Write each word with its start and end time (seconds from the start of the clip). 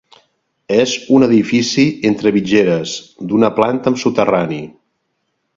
És 0.75 0.93
un 1.17 1.25
edifici 1.25 1.85
entre 2.11 2.33
mitgeres, 2.39 2.97
d'una 3.33 3.53
planta 3.61 3.93
amb 3.93 4.03
soterrani. 4.07 4.63